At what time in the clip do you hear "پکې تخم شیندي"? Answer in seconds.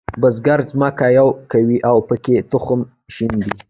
2.07-3.51